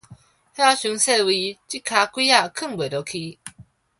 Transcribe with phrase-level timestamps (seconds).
[0.55, 3.37] 遐傷細位，這跤櫃仔囥袂落去